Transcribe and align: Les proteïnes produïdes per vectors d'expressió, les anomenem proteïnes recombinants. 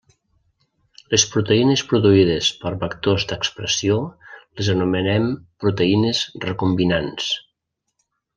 Les 1.15 1.25
proteïnes 1.33 1.83
produïdes 1.91 2.49
per 2.63 2.71
vectors 2.83 3.25
d'expressió, 3.33 3.99
les 4.31 4.73
anomenem 4.75 5.29
proteïnes 5.65 6.23
recombinants. 6.49 7.31